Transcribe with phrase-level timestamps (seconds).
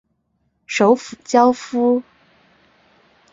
[0.65, 2.01] 首府焦夫。